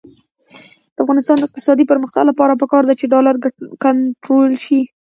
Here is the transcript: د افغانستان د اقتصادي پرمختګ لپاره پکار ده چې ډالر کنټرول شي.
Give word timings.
د 0.95 0.97
افغانستان 1.03 1.35
د 1.37 1.43
اقتصادي 1.47 1.83
پرمختګ 1.91 2.23
لپاره 2.29 2.59
پکار 2.61 2.83
ده 2.85 2.93
چې 2.99 3.05
ډالر 3.13 3.35
کنټرول 3.83 4.51
شي. 4.65 4.81